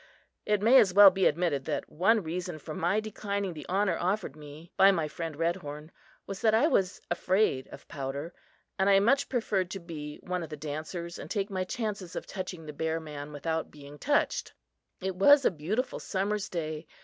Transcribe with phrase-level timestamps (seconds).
[0.47, 4.35] It may as well be admitted that one reason for my declining the honor offered
[4.35, 5.91] me by my friend Redhorn
[6.25, 8.33] was that I was afraid of powder,
[8.79, 12.25] and I much preferred to be one of the dancers and take my chances of
[12.25, 14.53] touching the bear man without being touched.
[15.01, 16.87] It was a beautiful summer's day.